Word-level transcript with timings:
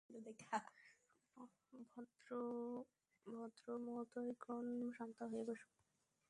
ভদ্রমহোদয়গণ, 3.25 4.67
শান্ত 4.97 5.19
হয়ে 5.31 5.43
বসুন। 5.47 5.71